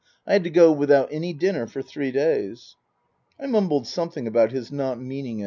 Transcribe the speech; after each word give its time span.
I 0.25 0.33
had 0.33 0.43
to 0.45 0.49
go 0.49 0.71
without 0.71 1.09
any 1.11 1.31
dinner 1.31 1.67
for 1.67 1.83
three 1.83 2.11
days." 2.11 2.75
I 3.39 3.45
mumbled 3.45 3.85
something 3.85 4.25
about 4.25 4.51
his 4.51 4.71
rjot 4.71 4.99
meaning 4.99 5.37
it. 5.37 5.39